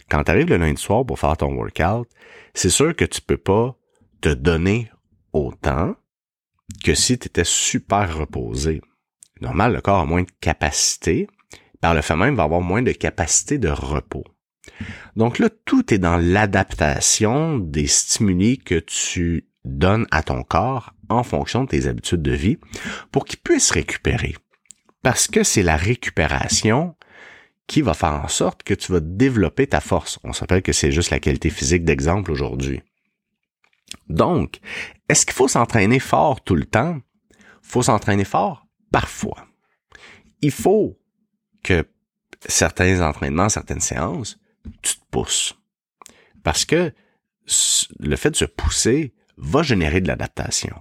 quand 0.08 0.24
tu 0.24 0.30
arrives 0.30 0.48
le 0.48 0.56
lundi 0.56 0.80
soir 0.80 1.04
pour 1.04 1.18
faire 1.18 1.36
ton 1.36 1.52
workout, 1.54 2.08
c'est 2.54 2.70
sûr 2.70 2.96
que 2.96 3.04
tu 3.04 3.20
peux 3.20 3.36
pas 3.36 3.76
te 4.22 4.30
donner 4.30 4.90
autant 5.32 5.96
que 6.82 6.94
si 6.94 7.18
tu 7.18 7.26
étais 7.26 7.44
super 7.44 8.16
reposé. 8.16 8.80
Normal, 9.40 9.74
le 9.74 9.80
corps 9.80 9.98
a 9.98 10.06
moins 10.06 10.22
de 10.22 10.30
capacité, 10.40 11.26
par 11.80 11.92
le 11.92 12.00
fait 12.00 12.16
même, 12.16 12.36
va 12.36 12.44
avoir 12.44 12.60
moins 12.60 12.82
de 12.82 12.92
capacité 12.92 13.58
de 13.58 13.68
repos. 13.68 14.24
Donc 15.16 15.38
là, 15.38 15.48
tout 15.64 15.92
est 15.92 15.98
dans 15.98 16.16
l'adaptation 16.16 17.58
des 17.58 17.88
stimuli 17.88 18.58
que 18.58 18.78
tu 18.78 19.48
donnes 19.64 20.06
à 20.12 20.22
ton 20.22 20.44
corps 20.44 20.94
en 21.08 21.24
fonction 21.24 21.64
de 21.64 21.68
tes 21.68 21.86
habitudes 21.88 22.22
de 22.22 22.32
vie 22.32 22.58
pour 23.10 23.24
qu'il 23.24 23.40
puisse 23.40 23.72
récupérer. 23.72 24.36
Parce 25.02 25.26
que 25.26 25.42
c'est 25.42 25.64
la 25.64 25.76
récupération 25.76 26.94
qui 27.66 27.82
va 27.82 27.94
faire 27.94 28.14
en 28.14 28.28
sorte 28.28 28.62
que 28.62 28.74
tu 28.74 28.92
vas 28.92 29.00
développer 29.00 29.66
ta 29.66 29.80
force. 29.80 30.20
On 30.22 30.32
s'appelle 30.32 30.62
que 30.62 30.72
c'est 30.72 30.92
juste 30.92 31.10
la 31.10 31.20
qualité 31.20 31.50
physique 31.50 31.84
d'exemple 31.84 32.30
aujourd'hui. 32.30 32.82
Donc, 34.08 34.60
est-ce 35.08 35.26
qu'il 35.26 35.34
faut 35.34 35.48
s'entraîner 35.48 35.98
fort 35.98 36.42
tout 36.42 36.56
le 36.56 36.64
temps? 36.64 36.98
faut 37.62 37.82
s'entraîner 37.82 38.24
fort 38.24 38.66
parfois. 38.90 39.46
Il 40.42 40.50
faut 40.50 40.98
que 41.62 41.88
certains 42.46 43.00
entraînements, 43.00 43.48
certaines 43.48 43.80
séances, 43.80 44.38
tu 44.82 44.96
te 44.96 45.04
pousses. 45.10 45.54
Parce 46.42 46.64
que 46.64 46.92
le 47.98 48.16
fait 48.16 48.30
de 48.30 48.36
se 48.36 48.44
pousser 48.44 49.14
va 49.38 49.62
générer 49.62 50.00
de 50.00 50.08
l'adaptation. 50.08 50.76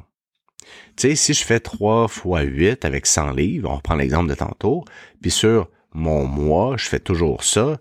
Tu 0.98 1.10
sais, 1.10 1.16
si 1.16 1.34
je 1.34 1.46
fais 1.46 1.60
3 1.60 2.08
fois 2.08 2.42
8 2.42 2.84
avec 2.84 3.06
100 3.06 3.32
livres, 3.32 3.70
on 3.70 3.76
reprend 3.76 3.96
l'exemple 3.96 4.30
de 4.30 4.36
tantôt, 4.36 4.84
puis 5.22 5.32
sur 5.32 5.70
mon 5.94 6.26
mois, 6.26 6.78
je 6.78 6.88
fais 6.88 7.00
toujours 7.00 7.44
ça, 7.44 7.78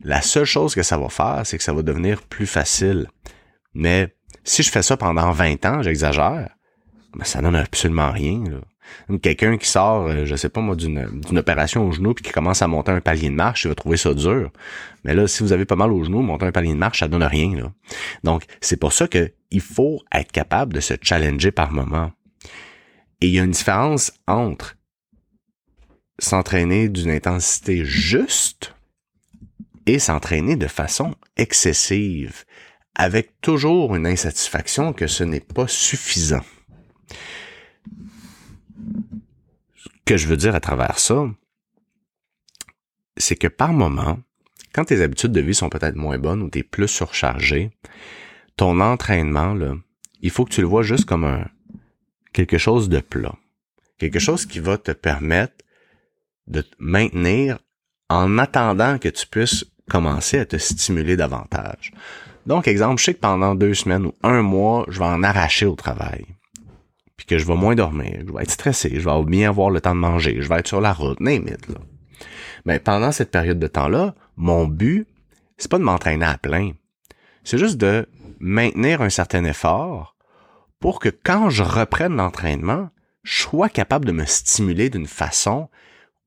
la 0.00 0.22
seule 0.22 0.44
chose 0.44 0.74
que 0.74 0.82
ça 0.82 0.98
va 0.98 1.08
faire, 1.08 1.42
c'est 1.44 1.58
que 1.58 1.64
ça 1.64 1.72
va 1.72 1.82
devenir 1.82 2.22
plus 2.22 2.46
facile. 2.46 3.08
Mais 3.74 4.14
si 4.44 4.62
je 4.62 4.70
fais 4.70 4.82
ça 4.82 4.96
pendant 4.96 5.32
20 5.32 5.64
ans, 5.66 5.82
j'exagère, 5.82 6.50
ben 7.14 7.24
ça 7.24 7.40
donne 7.40 7.56
absolument 7.56 8.10
rien. 8.10 8.44
Quelqu'un 9.22 9.56
qui 9.56 9.68
sort, 9.68 10.08
euh, 10.08 10.24
je 10.26 10.36
sais 10.36 10.48
pas 10.48 10.60
moi, 10.60 10.76
d'une, 10.76 11.08
opération 11.36 11.86
au 11.86 11.92
genou 11.92 12.14
puis 12.14 12.24
qui 12.24 12.32
commence 12.32 12.62
à 12.62 12.68
monter 12.68 12.92
un 12.92 13.00
palier 13.00 13.30
de 13.30 13.34
marche, 13.34 13.64
il 13.64 13.68
va 13.68 13.74
trouver 13.74 13.96
ça 13.96 14.12
dur. 14.14 14.50
Mais 15.04 15.14
là, 15.14 15.26
si 15.26 15.42
vous 15.42 15.52
avez 15.52 15.64
pas 15.64 15.76
mal 15.76 15.92
au 15.92 16.04
genou, 16.04 16.20
monter 16.20 16.46
un 16.46 16.52
palier 16.52 16.74
de 16.74 16.78
marche, 16.78 17.00
ça 17.00 17.08
donne 17.08 17.22
rien. 17.22 17.54
Là. 17.56 17.72
Donc, 18.22 18.44
c'est 18.60 18.76
pour 18.76 18.92
ça 18.92 19.08
que 19.08 19.32
il 19.50 19.60
faut 19.60 20.02
être 20.12 20.32
capable 20.32 20.74
de 20.74 20.80
se 20.80 20.94
challenger 21.00 21.50
par 21.50 21.72
moment. 21.72 22.12
Et 23.20 23.28
il 23.28 23.34
y 23.34 23.40
a 23.40 23.44
une 23.44 23.52
différence 23.52 24.12
entre 24.26 24.76
s'entraîner 26.18 26.88
d'une 26.88 27.10
intensité 27.10 27.84
juste 27.84 28.74
et 29.86 29.98
s'entraîner 29.98 30.56
de 30.56 30.66
façon 30.66 31.14
excessive, 31.36 32.44
avec 32.94 33.40
toujours 33.40 33.96
une 33.96 34.06
insatisfaction 34.06 34.92
que 34.92 35.06
ce 35.06 35.24
n'est 35.24 35.40
pas 35.40 35.66
suffisant. 35.66 36.44
Ce 39.76 39.88
que 40.04 40.16
je 40.16 40.28
veux 40.28 40.36
dire 40.36 40.54
à 40.54 40.60
travers 40.60 40.98
ça, 40.98 41.26
c'est 43.16 43.36
que 43.36 43.48
par 43.48 43.72
moment, 43.72 44.18
quand 44.72 44.84
tes 44.84 45.02
habitudes 45.02 45.32
de 45.32 45.40
vie 45.40 45.54
sont 45.54 45.68
peut-être 45.68 45.96
moins 45.96 46.18
bonnes 46.18 46.42
ou 46.42 46.50
tu 46.50 46.60
es 46.60 46.62
plus 46.62 46.88
surchargé, 46.88 47.70
ton 48.56 48.80
entraînement, 48.80 49.54
là, 49.54 49.74
il 50.20 50.30
faut 50.30 50.44
que 50.44 50.52
tu 50.52 50.60
le 50.60 50.66
vois 50.66 50.82
juste 50.82 51.04
comme 51.04 51.24
un 51.24 51.46
quelque 52.32 52.58
chose 52.58 52.88
de 52.88 53.00
plat. 53.00 53.36
Quelque 53.98 54.18
chose 54.18 54.46
qui 54.46 54.58
va 54.58 54.76
te 54.76 54.90
permettre 54.90 55.64
de 56.46 56.60
te 56.60 56.74
maintenir 56.78 57.58
en 58.10 58.38
attendant 58.38 58.98
que 58.98 59.08
tu 59.08 59.26
puisses 59.26 59.64
commencer 59.88 60.38
à 60.38 60.46
te 60.46 60.56
stimuler 60.56 61.16
davantage. 61.16 61.92
Donc, 62.46 62.68
exemple, 62.68 62.98
je 63.00 63.04
sais 63.04 63.14
que 63.14 63.20
pendant 63.20 63.54
deux 63.54 63.74
semaines 63.74 64.06
ou 64.06 64.14
un 64.22 64.42
mois, 64.42 64.84
je 64.88 64.98
vais 64.98 65.06
en 65.06 65.22
arracher 65.22 65.66
au 65.66 65.76
travail. 65.76 66.26
Puis 67.16 67.26
que 67.26 67.38
je 67.38 67.46
vais 67.46 67.54
moins 67.54 67.74
dormir, 67.74 68.22
je 68.26 68.32
vais 68.32 68.42
être 68.42 68.50
stressé, 68.50 68.90
je 68.94 69.08
vais 69.08 69.24
bien 69.24 69.48
avoir 69.48 69.70
le 69.70 69.80
temps 69.80 69.94
de 69.94 70.00
manger, 70.00 70.38
je 70.40 70.48
vais 70.48 70.56
être 70.56 70.68
sur 70.68 70.80
la 70.80 70.92
route, 70.92 71.20
name 71.20 71.46
là. 71.46 71.78
Mais 72.64 72.78
pendant 72.80 73.12
cette 73.12 73.30
période 73.30 73.58
de 73.58 73.66
temps-là, 73.66 74.14
mon 74.36 74.66
but, 74.66 75.06
c'est 75.58 75.70
pas 75.70 75.78
de 75.78 75.84
m'entraîner 75.84 76.24
à 76.24 76.38
plein. 76.38 76.72
C'est 77.44 77.58
juste 77.58 77.76
de 77.76 78.08
maintenir 78.40 79.02
un 79.02 79.10
certain 79.10 79.44
effort 79.44 80.16
pour 80.80 80.98
que 80.98 81.08
quand 81.08 81.50
je 81.50 81.62
reprenne 81.62 82.16
l'entraînement, 82.16 82.90
je 83.22 83.42
sois 83.42 83.68
capable 83.68 84.04
de 84.06 84.12
me 84.12 84.24
stimuler 84.24 84.90
d'une 84.90 85.06
façon 85.06 85.68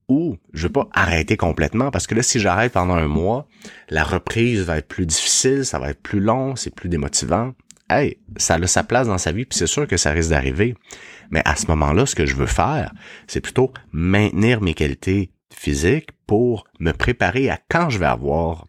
où 0.09 0.37
je 0.53 0.67
vais 0.67 0.73
pas 0.73 0.87
arrêter 0.93 1.37
complètement 1.37 1.91
parce 1.91 2.07
que 2.07 2.15
là, 2.15 2.23
si 2.23 2.39
j'arrête 2.39 2.73
pendant 2.73 2.95
un 2.95 3.07
mois, 3.07 3.47
la 3.89 4.03
reprise 4.03 4.61
va 4.61 4.77
être 4.77 4.87
plus 4.87 5.05
difficile, 5.05 5.65
ça 5.65 5.79
va 5.79 5.89
être 5.89 6.01
plus 6.01 6.19
long, 6.19 6.55
c'est 6.55 6.73
plus 6.73 6.89
démotivant. 6.89 7.53
Hey, 7.89 8.17
ça 8.35 8.55
a 8.55 8.67
sa 8.67 8.83
place 8.83 9.07
dans 9.07 9.17
sa 9.17 9.31
vie, 9.31 9.45
puis 9.45 9.57
c'est 9.57 9.67
sûr 9.67 9.87
que 9.87 9.97
ça 9.97 10.11
risque 10.11 10.29
d'arriver. 10.29 10.75
Mais 11.29 11.41
à 11.45 11.55
ce 11.55 11.67
moment-là, 11.67 12.05
ce 12.05 12.15
que 12.15 12.25
je 12.25 12.35
veux 12.35 12.45
faire, 12.47 12.93
c'est 13.27 13.41
plutôt 13.41 13.71
maintenir 13.91 14.61
mes 14.61 14.73
qualités 14.73 15.31
physiques 15.53 16.09
pour 16.25 16.65
me 16.79 16.91
préparer 16.91 17.49
à 17.49 17.59
quand 17.69 17.89
je 17.89 17.99
vais 17.99 18.05
avoir 18.05 18.67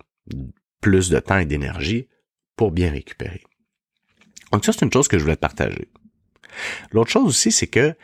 plus 0.80 1.10
de 1.10 1.18
temps 1.18 1.38
et 1.38 1.46
d'énergie 1.46 2.08
pour 2.56 2.70
bien 2.70 2.90
récupérer. 2.90 3.42
Donc 4.52 4.64
ça, 4.64 4.72
c'est 4.72 4.84
une 4.84 4.92
chose 4.92 5.08
que 5.08 5.18
je 5.18 5.24
voulais 5.24 5.36
te 5.36 5.40
partager. 5.40 5.88
L'autre 6.92 7.10
chose 7.10 7.26
aussi, 7.26 7.52
c'est 7.52 7.66
que 7.66 7.94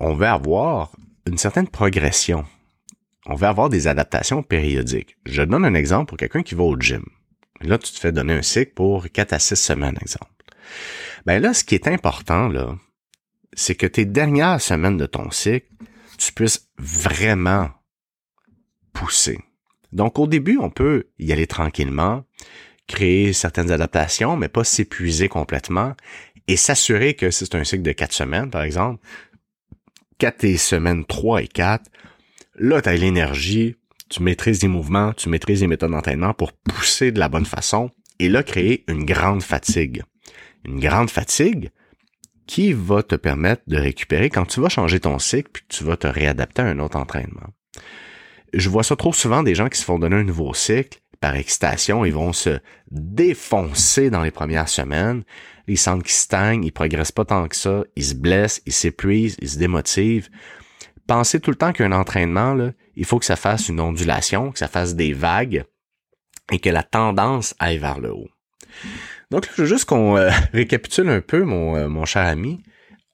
on 0.00 0.14
veut 0.14 0.26
avoir 0.26 0.92
une 1.28 1.38
certaine 1.38 1.68
progression. 1.68 2.44
On 3.26 3.34
veut 3.34 3.46
avoir 3.46 3.68
des 3.68 3.86
adaptations 3.86 4.42
périodiques. 4.42 5.16
Je 5.26 5.42
donne 5.42 5.64
un 5.64 5.74
exemple 5.74 6.08
pour 6.08 6.18
quelqu'un 6.18 6.42
qui 6.42 6.54
va 6.54 6.64
au 6.64 6.78
gym. 6.78 7.04
Là, 7.60 7.78
tu 7.78 7.92
te 7.92 7.98
fais 7.98 8.12
donner 8.12 8.34
un 8.34 8.42
cycle 8.42 8.72
pour 8.74 9.08
4 9.10 9.32
à 9.32 9.38
6 9.38 9.56
semaines, 9.56 9.98
exemple. 10.00 10.30
Ben 11.26 11.42
là, 11.42 11.52
ce 11.52 11.64
qui 11.64 11.74
est 11.74 11.88
important, 11.88 12.48
là, 12.48 12.76
c'est 13.52 13.74
que 13.74 13.86
tes 13.86 14.04
dernières 14.04 14.60
semaines 14.60 14.96
de 14.96 15.06
ton 15.06 15.30
cycle, 15.30 15.66
tu 16.16 16.32
puisses 16.32 16.68
vraiment 16.78 17.70
pousser. 18.92 19.38
Donc, 19.92 20.18
au 20.18 20.26
début, 20.26 20.58
on 20.58 20.70
peut 20.70 21.08
y 21.18 21.32
aller 21.32 21.46
tranquillement, 21.46 22.24
créer 22.86 23.32
certaines 23.32 23.70
adaptations, 23.70 24.36
mais 24.36 24.48
pas 24.48 24.64
s'épuiser 24.64 25.28
complètement 25.28 25.94
et 26.46 26.56
s'assurer 26.56 27.14
que 27.14 27.30
si 27.30 27.44
c'est 27.44 27.54
un 27.54 27.64
cycle 27.64 27.82
de 27.82 27.92
quatre 27.92 28.12
semaines, 28.12 28.50
par 28.50 28.62
exemple, 28.62 29.02
quatre 30.18 30.44
et 30.44 30.56
semaines 30.56 31.04
3 31.04 31.42
et 31.42 31.48
4, 31.48 31.84
là, 32.56 32.82
tu 32.82 32.88
as 32.88 32.96
l'énergie, 32.96 33.76
tu 34.08 34.22
maîtrises 34.22 34.62
les 34.62 34.68
mouvements, 34.68 35.12
tu 35.12 35.28
maîtrises 35.28 35.60
les 35.60 35.66
méthodes 35.66 35.90
d'entraînement 35.90 36.34
pour 36.34 36.52
pousser 36.52 37.12
de 37.12 37.18
la 37.18 37.28
bonne 37.28 37.46
façon 37.46 37.90
et 38.18 38.28
là, 38.28 38.42
créer 38.42 38.84
une 38.88 39.04
grande 39.04 39.42
fatigue. 39.42 40.02
Une 40.64 40.80
grande 40.80 41.10
fatigue 41.10 41.70
qui 42.46 42.72
va 42.72 43.02
te 43.02 43.14
permettre 43.14 43.62
de 43.66 43.76
récupérer 43.76 44.30
quand 44.30 44.46
tu 44.46 44.60
vas 44.60 44.68
changer 44.68 45.00
ton 45.00 45.18
cycle 45.18 45.50
puis 45.52 45.62
que 45.62 45.76
tu 45.76 45.84
vas 45.84 45.96
te 45.96 46.06
réadapter 46.06 46.62
à 46.62 46.66
un 46.66 46.78
autre 46.78 46.96
entraînement. 46.96 47.48
Je 48.54 48.68
vois 48.70 48.82
ça 48.82 48.96
trop 48.96 49.12
souvent 49.12 49.42
des 49.42 49.54
gens 49.54 49.68
qui 49.68 49.78
se 49.78 49.84
font 49.84 49.98
donner 49.98 50.16
un 50.16 50.24
nouveau 50.24 50.54
cycle 50.54 50.98
par 51.20 51.34
excitation, 51.34 52.04
ils 52.04 52.12
vont 52.12 52.32
se 52.32 52.58
défoncer 52.90 54.10
dans 54.10 54.22
les 54.22 54.30
premières 54.30 54.68
semaines. 54.68 55.24
Ils 55.66 55.78
sentent 55.78 56.04
qu'ils 56.04 56.12
stagnent, 56.12 56.64
ils 56.64 56.72
progressent 56.72 57.12
pas 57.12 57.24
tant 57.24 57.46
que 57.48 57.56
ça, 57.56 57.84
ils 57.96 58.04
se 58.04 58.14
blessent, 58.14 58.62
ils 58.66 58.72
s'épuisent, 58.72 59.36
ils 59.40 59.50
se 59.50 59.58
démotivent. 59.58 60.28
Pensez 61.06 61.40
tout 61.40 61.50
le 61.50 61.56
temps 61.56 61.72
qu'un 61.72 61.92
entraînement, 61.92 62.54
là, 62.54 62.72
il 62.94 63.04
faut 63.04 63.18
que 63.18 63.24
ça 63.24 63.36
fasse 63.36 63.68
une 63.68 63.80
ondulation, 63.80 64.52
que 64.52 64.58
ça 64.58 64.68
fasse 64.68 64.94
des 64.94 65.12
vagues 65.12 65.64
et 66.52 66.58
que 66.58 66.70
la 66.70 66.82
tendance 66.82 67.54
aille 67.58 67.78
vers 67.78 67.98
le 67.98 68.12
haut. 68.12 68.28
Donc, 69.30 69.48
je 69.54 69.62
veux 69.62 69.68
juste 69.68 69.84
qu'on 69.84 70.16
euh, 70.16 70.30
récapitule 70.52 71.08
un 71.08 71.20
peu, 71.20 71.44
mon, 71.44 71.76
euh, 71.76 71.88
mon 71.88 72.04
cher 72.04 72.26
ami. 72.26 72.62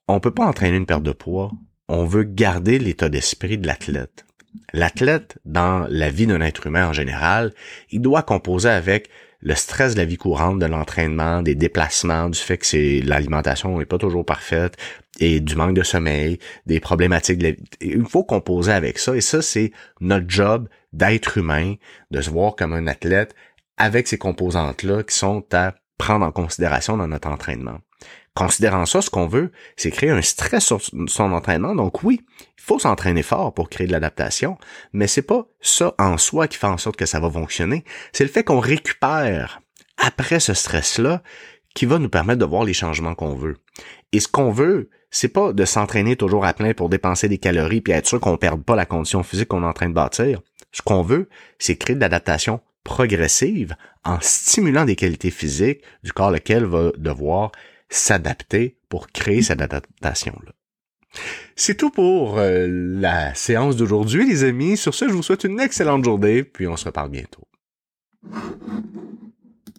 On 0.07 0.21
peut 0.21 0.31
pas 0.31 0.47
entraîner 0.47 0.77
une 0.77 0.87
perte 0.87 1.03
de 1.03 1.13
poids. 1.13 1.51
On 1.89 2.05
veut 2.05 2.25
garder 2.25 2.79
l'état 2.79 3.09
d'esprit 3.09 3.59
de 3.59 3.67
l'athlète. 3.67 4.25
L'athlète, 4.73 5.39
dans 5.45 5.87
la 5.89 6.11
vie 6.11 6.27
d'un 6.27 6.41
être 6.41 6.67
humain 6.67 6.89
en 6.89 6.93
général, 6.93 7.53
il 7.91 8.01
doit 8.01 8.23
composer 8.23 8.69
avec 8.69 9.09
le 9.41 9.55
stress 9.55 9.95
de 9.95 10.01
la 10.01 10.07
vie 10.07 10.17
courante, 10.17 10.59
de 10.59 10.67
l'entraînement, 10.67 11.43
des 11.43 11.55
déplacements, 11.55 12.31
du 12.31 12.39
fait 12.39 12.57
que 12.57 13.07
l'alimentation 13.07 13.79
n'est 13.79 13.85
pas 13.85 13.99
toujours 13.99 14.25
parfaite 14.25 14.77
et 15.21 15.41
du 15.41 15.55
manque 15.55 15.77
de 15.77 15.83
sommeil, 15.83 16.39
des 16.67 16.81
problématiques 16.81 17.39
de 17.39 17.45
la 17.45 17.51
vie. 17.51 17.65
Il 17.83 18.07
faut 18.07 18.25
composer 18.25 18.73
avec 18.73 18.99
ça 18.99 19.15
et 19.15 19.21
ça, 19.21 19.43
c'est 19.43 19.71
notre 20.01 20.29
job 20.29 20.69
d'être 20.93 21.37
humain, 21.37 21.75
de 22.11 22.21
se 22.23 22.31
voir 22.31 22.57
comme 22.57 22.73
un 22.73 22.87
athlète 22.87 23.35
avec 23.77 24.09
ces 24.09 24.19
composantes-là 24.19 25.03
qui 25.03 25.15
sont 25.15 25.45
à 25.53 25.75
prendre 25.99 26.25
en 26.25 26.33
considération 26.33 26.97
dans 26.97 27.09
notre 27.09 27.29
entraînement. 27.29 27.79
Considérant 28.35 28.85
ça, 28.85 29.01
ce 29.01 29.11
qu'on 29.11 29.29
veut, 29.29 29.53
c'est 29.77 29.93
créer 29.93 30.11
un 30.11 30.23
stress 30.23 30.65
sur 30.65 30.81
son 31.07 31.33
entraînement. 31.33 31.75
Donc 31.77 32.03
oui, 32.03 32.21
il 32.41 32.63
faut 32.63 32.81
s'entraîner 32.81 33.23
fort 33.23 33.55
pour 33.55 33.69
créer 33.69 33.87
de 33.87 33.93
l'adaptation, 33.93 34.59
mais 34.93 35.07
c'est 35.07 35.23
pas 35.23 35.47
ça 35.61 35.95
en 35.99 36.19
soi 36.19 36.49
qui 36.49 36.59
fait 36.59 36.67
en 36.67 36.79
sorte 36.79 36.97
que 36.97 37.07
ça 37.07 37.21
va 37.21 37.31
fonctionner. 37.31 37.85
C'est 38.13 38.25
le 38.25 38.31
fait 38.31 38.43
qu'on 38.43 38.59
récupère 38.59 39.61
après 39.99 40.41
ce 40.41 40.53
stress-là 40.53 41.23
qui 41.75 41.87
va 41.87 41.99
nous 41.99 42.09
permettre 42.09 42.41
de 42.41 42.45
voir 42.45 42.65
les 42.65 42.73
changements 42.73 43.15
qu'on 43.15 43.35
veut. 43.35 43.57
Et 44.13 44.19
ce 44.19 44.29
qu'on 44.29 44.51
veut, 44.51 44.91
c'est 45.11 45.29
pas 45.29 45.53
de 45.53 45.65
s'entraîner 45.65 46.17
toujours 46.17 46.45
à 46.45 46.55
plein 46.55 46.75
pour 46.75 46.89
dépenser 46.89 47.29
des 47.29 47.39
calories 47.39 47.81
puis 47.81 47.93
être 47.93 48.07
sûr 48.07 48.19
qu'on 48.19 48.37
perde 48.37 48.65
pas 48.65 48.75
la 48.75 48.87
condition 48.87 49.23
physique 49.23 49.49
qu'on 49.49 49.63
est 49.63 49.67
en 49.67 49.73
train 49.73 49.89
de 49.89 49.95
bâtir. 49.95 50.41
Ce 50.73 50.83
qu'on 50.83 51.03
veut, 51.03 51.29
c'est 51.61 51.77
créer 51.77 51.95
de 51.95 52.01
l'adaptation 52.01 52.61
progressive 52.83 53.77
en 54.05 54.19
stimulant 54.21 54.85
des 54.85 54.97
qualités 54.97 55.31
physiques 55.31 55.83
du 56.03 56.13
corps 56.13 56.33
lequel 56.33 56.65
va 56.65 56.91
devoir 56.97 57.53
s'adapter 57.89 58.79
pour 58.89 59.09
créer 59.09 59.43
cette 59.43 59.61
adaptation-là. 59.61 60.53
C'est 61.57 61.77
tout 61.77 61.91
pour 61.91 62.39
euh, 62.39 62.67
la 62.69 63.35
séance 63.35 63.77
d'aujourd'hui, 63.77 64.29
les 64.29 64.45
amis. 64.45 64.77
Sur 64.77 64.95
ce, 64.95 65.09
je 65.09 65.15
vous 65.15 65.23
souhaite 65.23 65.45
une 65.45 65.61
excellente 65.61 66.05
journée, 66.05 66.43
puis 66.43 66.67
on 66.67 66.77
se 66.77 66.87
reparle 66.87 67.11
bientôt. 67.11 67.47